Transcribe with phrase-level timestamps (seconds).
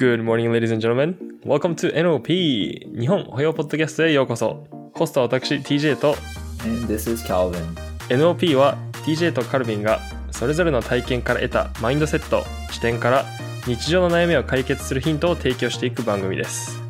[0.00, 1.14] Good morning, ladies and gentlemen.
[1.44, 4.66] Welcome to NOP 日本保養ポッドキャストへようこそ。
[4.94, 6.16] ホストは私 TJ と
[6.64, 7.62] And this is Calvin.
[8.08, 10.00] NOP は TJ とカルビンが
[10.30, 13.26] それぞれの体験から得たマインドセット、視点から
[13.66, 16.80] 日常の悩みを解決するヒントを提供していく番組です。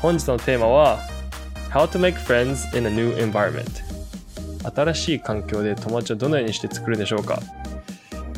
[0.00, 1.00] 本日のテーマは
[1.70, 3.82] How to make friends in a new environment
[4.72, 7.40] 新しい環境で友達をどのようにして作るんでしょうか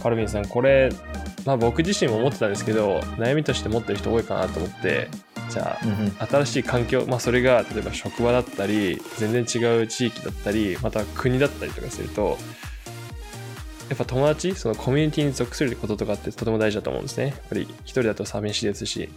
[0.03, 0.89] カルビンさん、これ、
[1.46, 5.09] まあ僕自身も思ってたんですけど、悩みとして持ってる人多いかなと思って、
[5.48, 5.78] じゃ
[6.19, 12.36] あ、新しい環境、まあ、それが例えば職場だったり全然違う地域だったりまた国だったりとかすると
[13.88, 17.28] やっぱ友達そのコミュニティに属することとかってとても大事だと思うんですね。
[17.28, 19.08] やっぱり一人だと寂しいですし。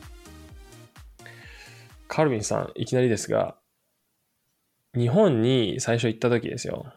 [2.07, 3.55] カルビンさんいきなりですが
[4.95, 6.91] 日本に最初行った時ですよ。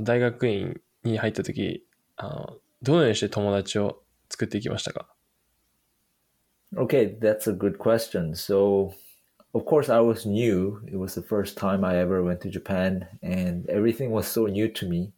[0.00, 1.84] 大学院に入った時
[2.16, 5.07] あのどのようにして友達を作っていきましたか
[6.73, 8.33] Okay, that's a good question.
[8.33, 8.93] So,
[9.53, 10.81] of course, I was new.
[10.87, 14.69] It was the first time I ever went to Japan, and everything was so new
[14.69, 15.11] to me.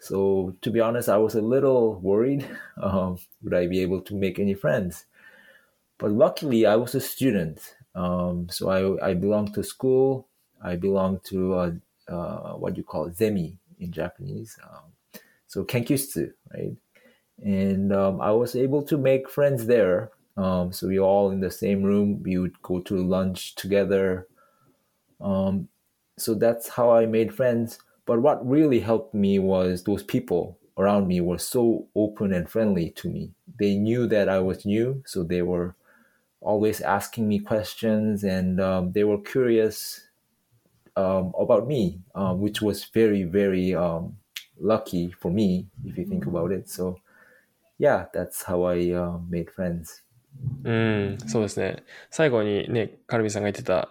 [0.00, 2.44] So, to be honest, I was a little worried.
[2.82, 5.04] Um, would I be able to make any friends?
[5.98, 7.76] But luckily, I was a student.
[7.94, 10.26] Um, so, I, I belonged to school.
[10.60, 11.72] I belonged to uh,
[12.08, 14.58] uh, what you call zemi in Japanese.
[14.64, 16.72] Um, so, kenkitsu, right?
[17.43, 20.11] And um, I was able to make friends there.
[20.35, 22.21] Um, so we all in the same room.
[22.23, 24.27] We would go to lunch together.
[25.21, 25.67] Um,
[26.17, 27.79] so that's how I made friends.
[28.05, 32.91] But what really helped me was those people around me were so open and friendly
[32.91, 33.31] to me.
[33.59, 35.75] They knew that I was new, so they were
[36.39, 40.07] always asking me questions and um, they were curious
[40.95, 44.17] um, about me, um, which was very, very um,
[44.59, 46.69] lucky for me if you think about it.
[46.69, 46.99] So,
[47.79, 50.03] yeah, that's how I uh, made friends.
[50.63, 51.83] うん、そうですね。
[52.09, 53.89] 最後にね、カルビンさんが言ってた、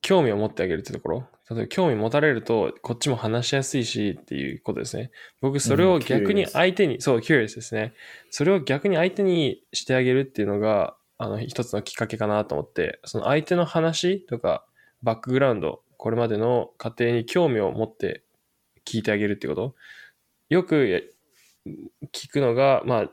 [0.00, 1.28] 興味を持ってあげるってところ。
[1.50, 5.10] 例えば興味持たれると、こっちも話しやすいしっていうことですね。
[5.40, 7.92] 僕、それを逆に相手に、そう、curious ですね。
[8.30, 14.64] それを逆に相手にしてあげるっていうのが、あの、一つのきっかけかなと思って、その相手の話とか、
[15.02, 18.22] バックグラウンド、これまでの過程に興味を持って
[18.84, 19.74] 聞いてあげるってこと。
[20.48, 21.00] よくや
[22.12, 23.10] 聞くのが、まあ、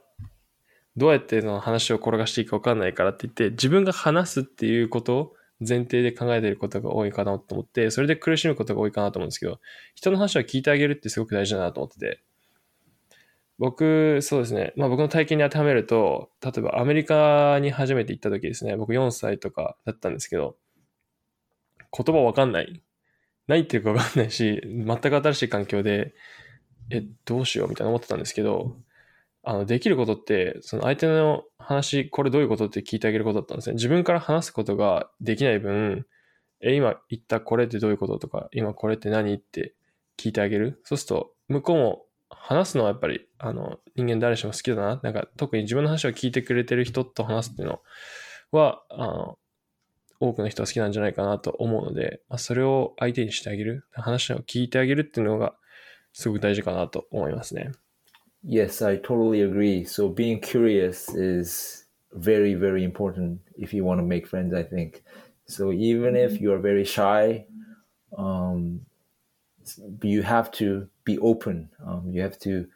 [0.95, 9.59] どうやっての話を転がしていいか分かんないからって言って、自分が話すっていうことを前提で考えていることが多いかなと思って、それで苦しむことが多いかなと思うんですけど、
[9.95, 12.23] 人の話を聞いてあげるってすごく大事だなと思ってて、
[13.59, 20.57] 僕、そうですね、まあ僕の体験に当てはめると、例えばアメリカに初めて行った時ですね、僕4歳とかだったんですけど、
[21.95, 22.81] 言葉わかんない。
[23.47, 26.13] 何言ってるかわかんないし、全く新しい環境で、
[26.93, 28.77] え、どうしようみたいな思ってたんですけど、
[29.43, 33.75] あの、できることって、その相手の話、これどういうことって聞いてあげることだったんですね。
[33.75, 36.05] 自分から話すことができない分、
[36.61, 39.75] え、今言ったこれってどういうこととか、今これって何って
[40.17, 40.81] 聞いてあげる。
[40.83, 44.99] そうすると、向こうも話すのはやっぱり、あの、人間誰しも好きだな。
[45.03, 47.81] なんか、特に自分の話を聞いてくれてる人と話すっていうの
[48.51, 49.37] は、あの、
[50.19, 53.85] 多くの人は好きなんじゃないかなと思うので、まあ、それを相手にしてあげる。
[53.91, 55.55] 話を聞いてあげるっていうのが、
[56.12, 57.72] すごく大事かなと思いますね。
[58.44, 59.84] Yes, I totally agree.
[59.84, 65.02] So being curious is very, very important if you want to make friends, I think.
[65.46, 67.46] So even if you are very shy,
[68.16, 68.86] um,
[70.02, 71.70] you have to be open.
[71.84, 72.68] Um, you have to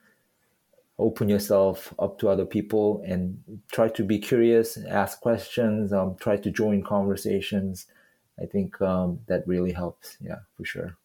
[0.98, 6.37] open yourself up to other people and try to be curious, ask questions, um, try
[6.37, 7.87] to join conversations.
[8.41, 10.16] I think um, that really helps.
[10.20, 10.97] Yeah, for sure.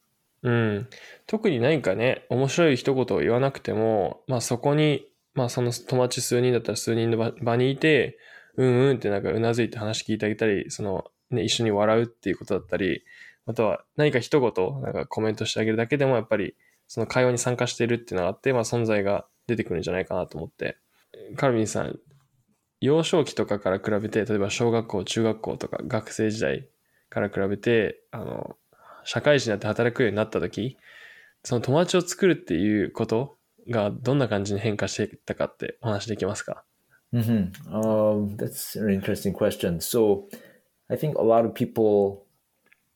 [0.42, 0.88] うん。
[1.26, 8.18] 特に何かね、面白い一言を言わなくても、まあそこに、まあその友達数人だったら数人の場にいて、
[8.56, 13.04] うんうんってなんかうなずいて話聞いてあげたり、そのね、一緒に笑うっていうことだったり、
[13.46, 16.54] または何か一言、なんかコメントしてあげるだけでもやっぱり
[16.86, 20.76] その会話に参加しているっていうのがあって、まあ存在が出てくるんじゃないかなと思って。
[21.36, 21.98] カルビンさん、
[22.80, 26.68] 幼少期とかから比べて、例えば小学校、中学校とか学生時代
[27.08, 28.56] から比べて、あの、
[29.04, 30.76] 社会人になって働くようになった時
[31.44, 33.36] その友達を作るっていうこと
[33.68, 36.64] がどんな感じに変化していったかってお話できますか
[37.12, 39.80] hmm Um, that's an interesting question.
[39.80, 40.28] So,
[40.90, 42.24] I think a lot of people,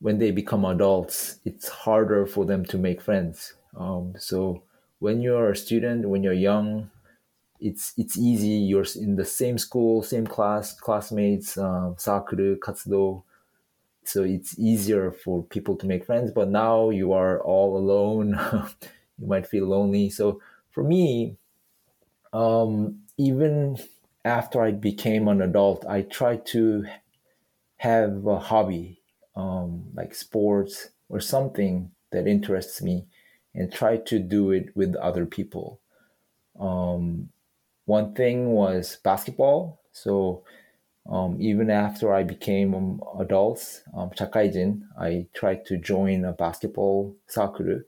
[0.01, 3.55] when they become adults, it's harder for them to make friends.
[3.77, 4.63] Um, so,
[5.01, 6.91] when you're a student, when you're young,
[7.61, 8.57] it's it's easy.
[8.57, 13.25] You're in the same school, same class, classmates, um, サークル活動
[14.09, 18.39] so it's easier for people to make friends but now you are all alone
[19.19, 21.37] you might feel lonely so for me
[22.33, 23.79] um, even
[24.25, 26.87] after I became an adult, I tried to
[27.79, 29.03] have a hobby,
[29.35, 33.07] um, like sports or something that interests me,
[33.55, 35.81] and try to do it with other people.
[36.59, 37.31] Um,
[37.87, 39.81] one thing was basketball.
[39.93, 40.45] So
[41.09, 47.17] um, even after I became um, adults, um, chakaijin, I tried to join a basketball
[47.29, 47.83] circle.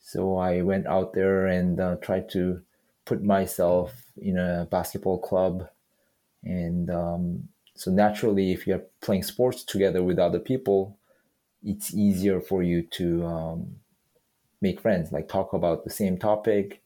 [0.00, 2.62] So I went out there and uh, tried to
[3.04, 5.68] put myself in a basketball club.
[6.44, 10.96] And um, so naturally, if you're playing sports together with other people,
[11.64, 13.76] it's easier for you to um,
[14.60, 16.82] make friends, like talk about the same topic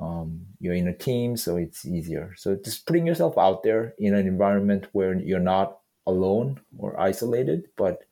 [0.00, 2.34] Um, you're in a team, so it's easier.
[2.36, 7.68] So just putting yourself out there in an environment where you're not alone or isolated,
[7.76, 8.04] but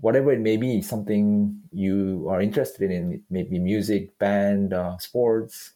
[0.00, 5.72] whatever it may be, something you are interested in, maybe music, band, uh, sports,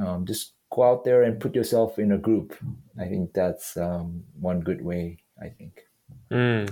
[0.00, 2.56] um, just go out there and put yourself in a group.
[3.00, 5.86] I think that's um, one good way, I think.
[6.30, 6.66] うん。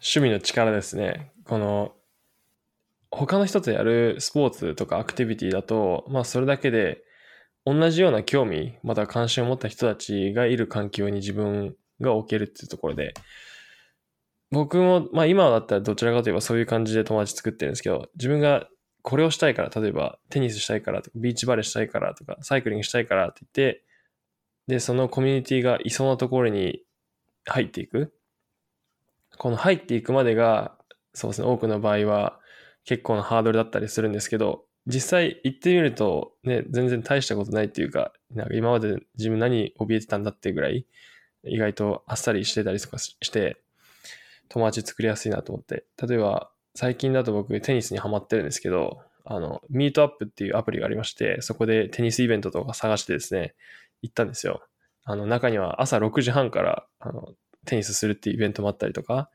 [0.00, 1.32] 趣味の力ですね。
[1.44, 1.94] この、
[3.11, 7.03] 他の人とやるスポーツとかアクティビティだと、まあそれだけで
[7.65, 13.13] 同じような興味、また関心を持った人たちがいる環境に自分が置けるっていうところで、
[14.51, 18.67] 僕も、まあ今だったらどちらかといえばそういう感じで友達作ってるんですけど、自分が
[19.01, 23.83] これをしたいから、例えばテニスしたいからとか、ビーチバレーしたいからとか、サイクリングしたいからって言って、
[24.67, 26.83] で、そのコミュニティがいそうなところに
[27.45, 28.13] 入っていく。
[29.37, 30.77] この入っていくまでが、
[31.13, 32.39] そうですね、多くの場合は
[32.87, 40.85] 結構なハードルだったりするんですけど、実際行ってみるとね、全然大したことないっていうか、なんか今まで自分何怯えてたんだっていうぐらい、
[41.43, 43.57] 意外とあっさりしてたりとかして、
[44.47, 45.83] 友達作りやすいなと思って。
[46.01, 53.53] 例えば、最近だと僕テニスにハマってるんですけど、あの、ミートアップっていうアプリがありまして、そこでテニスイベントとか探してですね、
[54.01, 54.61] 行ったんですよ。
[55.03, 57.33] あの、中には朝6時半から、あの、
[57.65, 59.29] テニスするっていうイベントもあったりとか、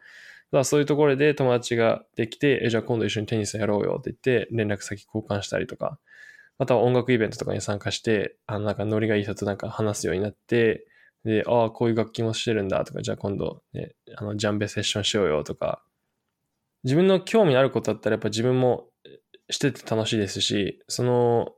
[0.59, 5.99] だそういうところで友達ができて、え、じゃあ今度一緒にテニスやろうよって言って、連絡先交換したりとか、
[6.59, 10.87] または音楽イベントとかに参加して、あの、なんかノリがいい人となんか話すようになって、
[11.25, 15.83] で、ああ、こういう楽器もしてるんだとか、じゃあ今度ね、あの、ジャンベセッションしようよとか、
[16.85, 18.89] 自分の興味のあることだったらやっぱ自分も
[19.51, 21.53] してて楽しいですし、その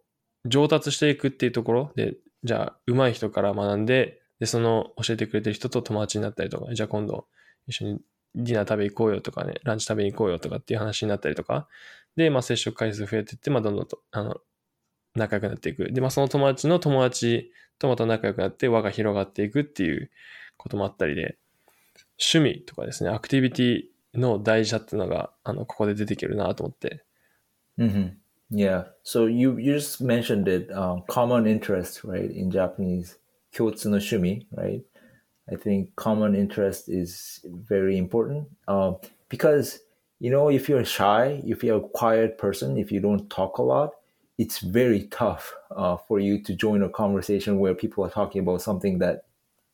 [0.44, 2.14] 上達していくっていうところで、
[2.44, 7.26] じゃあ上手い人から学んで、で、その教えてくれてる人と友達になったりとか、じゃあ今度
[7.66, 8.00] 一緒に
[8.34, 11.68] ディナー食べ行こうよとかね、ランチ食べに行こうよとかっていう話になったりとか、
[12.16, 14.36] で、まあ接触回数増えていって、まあどんどんと、あの、
[15.14, 15.92] 仲良くなっていく。
[15.92, 20.10] で、まあその友達の友達とまた仲良くなって輪が広がっていくっていう
[20.56, 21.36] こともあったりで、
[22.18, 23.82] 趣味とかですね、アクティビティ
[24.14, 27.04] の大事さっていうのが、あの、ここで出てきるなと思って。
[27.78, 28.10] hmm
[28.50, 28.84] Yeah.
[29.02, 32.30] So you you just mentioned it, um, common interest, right?
[32.30, 33.18] In Japanese,
[33.52, 34.82] kyotsu no shumi, right?
[35.50, 38.96] I think common interest is very important um,
[39.28, 39.80] because
[40.20, 43.62] you know if you're shy, if you're a quiet person, if you don't talk a
[43.62, 43.90] lot,
[44.38, 48.62] it's very tough uh, for you to join a conversation where people are talking about
[48.62, 49.26] something that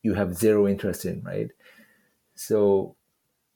[0.03, 1.51] you have zero interest in, right?
[2.35, 2.95] So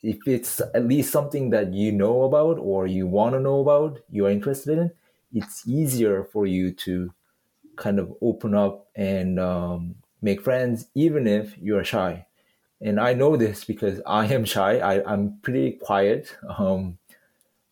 [0.01, 3.99] if it's at least something that you know about or you want to know about,
[4.09, 4.91] you are interested in,
[5.33, 7.13] it's easier for you to
[7.75, 12.25] kind of open up and um, make friends, even if you're shy.
[12.81, 14.79] And I know this because I am shy.
[14.79, 16.35] I, I'm pretty quiet.
[16.57, 16.97] Um,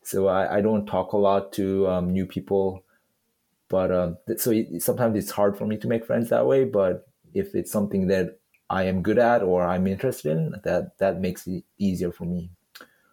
[0.03, 2.83] so I, I don't talk a lot to um, new people.
[3.69, 6.65] But um, so it, sometimes it's hard for me to make friends that way.
[6.65, 11.19] But if it's something that I am good at or I'm interested in, that that
[11.19, 12.49] makes it easier for me.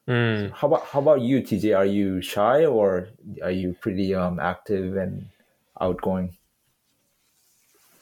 [0.06, 0.50] うん。
[0.52, 1.76] How about how about you, TJ?
[1.76, 3.08] Are you shy or
[3.42, 5.28] are you pretty um active and
[5.80, 6.36] outgoing?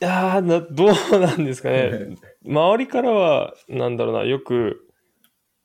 [0.00, 2.17] いやーな、どうなんですかね。
[2.47, 4.88] 周りからは、なんだろうな、よく、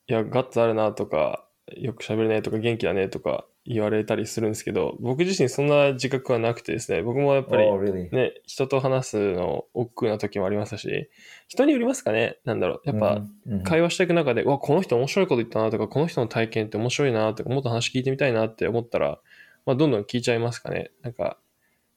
[0.08, 8.10] いや、ガッツあるなとか、よく喋るねとか、元気だねとか言われたりするんですけど、僕自身そんな自覚はなくてですね、僕もやっぱり Oh, really?
[8.12, 11.10] ね、人と話すの億劫な時もありますし、
[11.48, 12.82] 人によりますかねなんだろう。
[12.86, 13.63] やっぱ、Mhm, mhm.
[13.63, 19.20] 会話していく中で、うわ、この人面白いこと言ったなとか、この人の体験って面白いなとか、もっと話聞いてみたいなって思ったら、
[19.66, 20.92] まあ、どんどん聞いちゃいますかね。
[21.02, 21.38] なんか、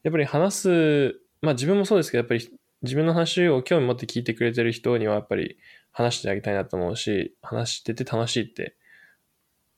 [0.05, 2.51] やっぱり話す、まあ自分もそうですけど、やっぱり
[2.83, 5.59] 自分の話を興味持って聞いてくれてる人には、やっぱり
[5.93, 8.77] 話してあげたいなと思うし、話してて楽しいって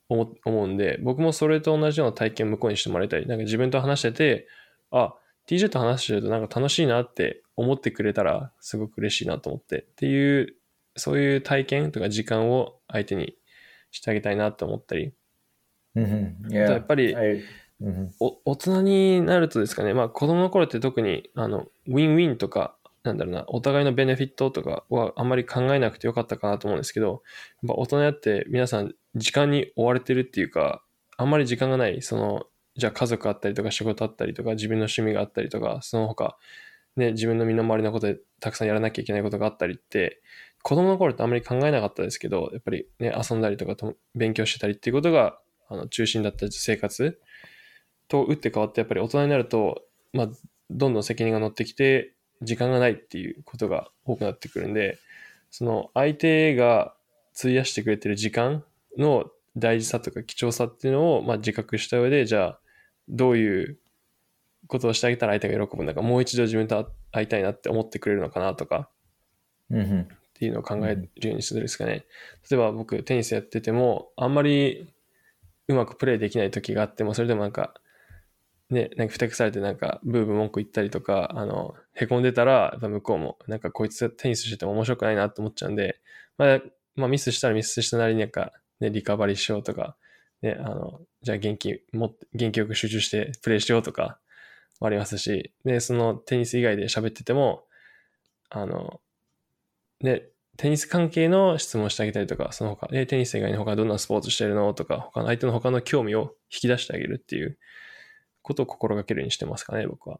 [0.09, 3.27] 思思うんで、僕もそれと同じような体験向こうにしてもらいたい。
[3.27, 4.49] なんか自分と話してて、
[4.91, 5.15] あ、
[5.47, 10.55] TJ と話してるとなんか楽しいなって思ってくれたらすごく嬉しいなと思ってっていう、
[10.97, 13.35] そういう体験とか時間を相手に
[13.91, 15.13] してあげたいなと思ったり、
[15.95, 16.59] Mhm, あと Yeah.
[16.73, 17.15] やっぱり
[18.21, 27.23] お大人になるとですかね、まあ子供の頃って特にあのウィンウィンとか、なんだろうな、お互いのベネフィットとかはあんまり考えなくてよかったかなと思うんですけど、
[27.63, 30.83] やっぱ大人になって皆さん時間に追われてるっていうか、
[31.17, 36.37] あんまり時間がない、その、じゃあ家族あったりとか仕事あったりとか自分の趣味があったりとか、その他、
[36.97, 40.21] ね、自分の身の回りのことでたくさんやらなきゃいけないことがあったりって、
[40.63, 47.21] 子供の頃ってあんまり考えなかったですけど、やっぱりね、遊んだりとかと勉強してたりっていうことが、あの、中心だった生活。
[48.09, 50.29] と打って変わって、やっぱり大人になると、まあ、
[50.71, 54.99] どんどん責任が乗ってきて、時間がないっていうことが多くなってくるんで、
[55.51, 56.95] その相手が
[57.39, 58.65] 費やしてくれてる時間
[58.97, 62.61] の大事さとか貴重さっていうのを、まあ、自覚した上で、じゃあ、
[63.09, 63.79] どういう
[64.67, 68.91] ことをしてあげたら相手が喜ぶんだか、もう一度自分と会いたいなって思ってくれるのかなとか、
[69.71, 70.05] Mm-hmm.
[70.05, 72.05] っていうのを考えるようにするんですかね。
[72.51, 74.89] 例えば僕テニスやってても、あんまり
[75.67, 77.75] うまくプレイできない時があっても、それでもなんか、
[78.71, 86.01] ね、なんかふてくされてなんかブーブー文句言ったりとか、あの、へこんでたら、やっぱ向こうも、なんかこいつテニスしてても面白くないなって思っちゃうんで、
[86.37, 86.61] まあ、
[86.97, 89.97] まあミスしたらミスしたなりになんか、ね、リカバリーしようとか、
[90.43, 94.19] ね、あの、じゃあ元気、も元気よく集中してプレイしようとか、
[94.81, 97.65] ありますし、で、そのテニス以外で喋ってても、
[98.51, 99.01] あの、
[100.01, 100.25] ね、
[100.57, 107.59] テニス関係の質問してあげたりとか、その他、え、テニス以外に他どんなスポーツしてるのとか、他の相手の他の興味を引き出してあげるっていう
[108.49, 110.19] ことを心がけるようにしてますかね、僕は。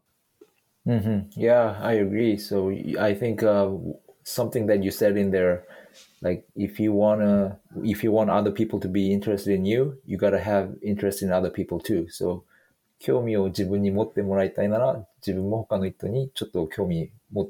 [0.87, 1.29] Mm-hmm.
[1.35, 2.37] Yeah, I agree.
[2.37, 2.69] So
[2.99, 3.69] I think uh,
[4.23, 5.63] something that you said in there,
[6.21, 10.17] like if you wanna, if you want other people to be interested in you, you
[10.17, 12.07] gotta have interest in other people too.
[12.09, 12.43] So
[12.99, 17.49] 興味を自分に持ってもらいたいなら、自分も他の人にちょっと興味持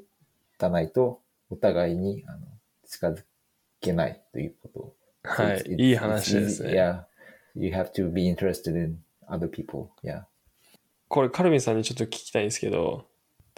[0.58, 2.40] たないと、お互いにあの
[2.88, 3.24] 近づ
[3.82, 4.96] けないということ。
[5.24, 6.74] はいいい話です.ね。
[6.74, 7.04] Yeah,
[7.56, 9.90] you have to be interested in other people.
[10.04, 10.24] Yeah.
[11.10, 13.06] これ、カルビンさんにちょっと聞きたいんですけど、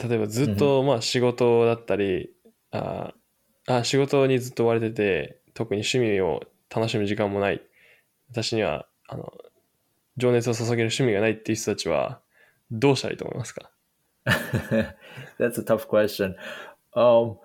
[0.03, 2.33] 例えばずっと、まあ仕事だったり、
[2.71, 3.13] あ
[3.67, 6.41] あ、仕事にずっと追われてて、特に趣味を
[6.73, 7.61] 楽しむ時間もない。
[8.31, 9.31] 私には、あの、
[10.17, 12.21] 情熱を注げる趣味がないっていう人たちは、
[12.71, 13.69] どうしたらいいと思いますか？
[15.39, 16.35] That's a tough question.
[16.95, 17.37] Um,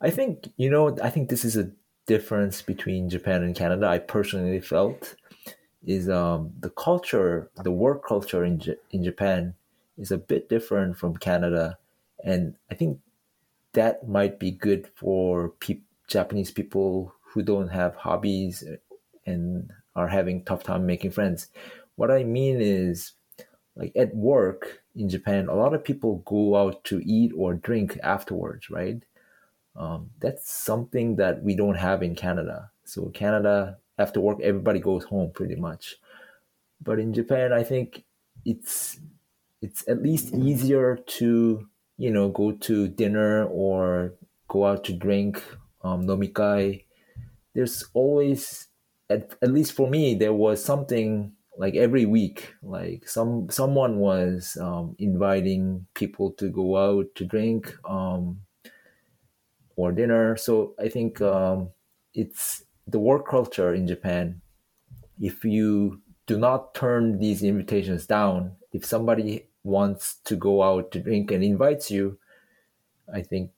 [0.00, 0.94] I think you know.
[1.02, 1.70] I think this is a
[2.06, 3.88] difference between Japan and Canada.
[3.88, 5.16] I personally felt
[5.86, 9.54] is um, the culture, the work culture in J- in Japan
[9.98, 11.78] is a bit different from Canada,
[12.24, 13.00] and I think
[13.72, 18.64] that might be good for peop Japanese people who don't have hobbies
[19.26, 21.48] and are having tough time making friends.
[21.96, 23.12] What I mean is
[23.76, 27.98] like at work in Japan, a lot of people go out to eat or drink
[28.02, 29.02] afterwards, right?
[29.76, 32.70] Um, that's something that we don't have in Canada.
[32.84, 35.96] So Canada, after work, everybody goes home pretty much.
[36.80, 38.04] But in Japan, I think
[38.44, 38.98] it's
[39.62, 44.14] it's at least easier to you know go to dinner or
[44.48, 45.42] go out to drink
[45.82, 46.84] um, nomikai.
[47.54, 48.68] There's always
[49.10, 54.56] at, at least for me there was something like every week like some someone was
[54.60, 58.40] um, inviting people to go out to drink um,
[59.76, 61.70] or dinner so i think um,
[62.14, 64.41] it's the work culture in japan
[65.19, 70.99] if you do not turn these invitations down if somebody wants to go out to
[70.99, 72.17] drink and invites you
[73.13, 73.49] i think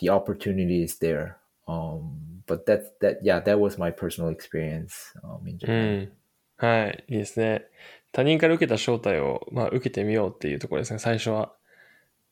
[0.00, 5.46] the opportunity is there um, but that that yeah that was my personal experience um,
[5.46, 6.24] in う japan ん。
[6.56, 7.66] はい、いいですね。
[8.12, 11.52] 他人から受けた招待を、まあ、受けてみようっていうところですね、最初は。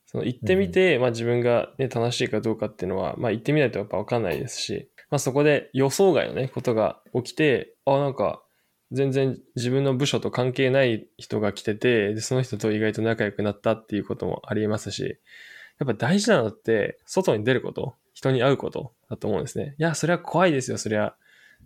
[0.07, 8.41] その行ってみて、まあ自分がね、楽しいかどうかっていうのは、まあ行ってみないとやっぱわかんないですし、まあそこで予想外のね、ことが起きて、あ、なんか、
[8.93, 15.19] 全然自分の部署と関係ない人が来てて、でその人と意外と仲良くなったっていうこともありえますし、
[15.79, 19.75] やっぱ大事なのって、外に出ること、人に会うことだと思うんですね。
[19.77, 21.15] いや、それは怖いですよ、そりゃ。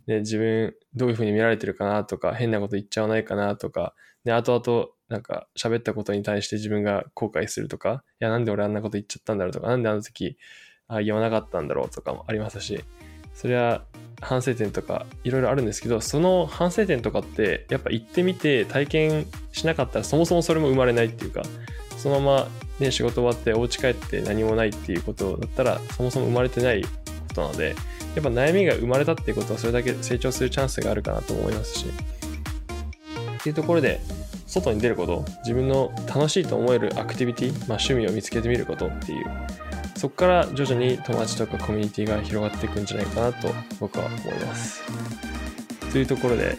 [0.07, 3.93] ね、自分どういう風に見られてるかなとか、変なこと言っちゃわないかなとか、
[4.23, 10.37] で、後々なんか喋ったことに対して自分が後悔するとか、いや、なんで俺あんなこと言っちゃったんだろうとか、なんであの時
[10.87, 12.81] あ言わなかったんだろうとかもありますし、
[13.33, 13.83] それは
[14.21, 21.43] 反省点とかいろいろあるんですけど、その反省点とかってやっぱ行ってみて体験しなかったらそもそもそれも生まれないっていうか、
[21.97, 22.47] そのまま
[22.79, 26.89] ね、仕事終わってお家帰って何もないっていうことだったらそもそも生まれてないこ
[27.35, 27.75] となので、
[28.15, 31.85] やっぱ悩みが生まれたっていうことはそれだけ成長するチャンスがあるかなと思いますし。
[33.41, 33.99] っていうところで、
[34.51, 39.25] 外に出ること、自分の楽しいと思えるアクティビティ、まあ、趣味を見つけてみることっていう、
[39.95, 44.83] そこから徐々に友達とかコミュニティが広がっていくんじゃないかなと僕は思います。
[45.91, 46.57] というところで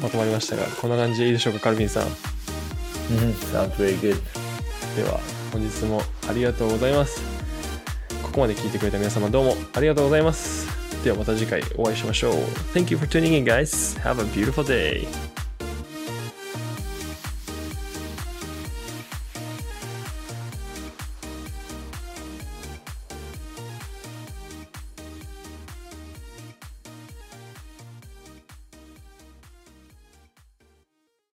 [0.00, 2.04] まとまりましたが、こんな感じでいいでしょうか、カルビンさん。
[2.04, 4.16] Mhm, Sounds very good.
[4.96, 5.18] では、
[5.52, 7.20] 本日もありがとうございます。
[8.22, 10.66] ここまで聞いてくれた皆様どうもありがとうございます。
[11.02, 12.32] ではまた次回お会いしましょう。
[12.72, 14.00] Thank you for tuning in, guys.
[14.02, 15.31] Have a beautiful day.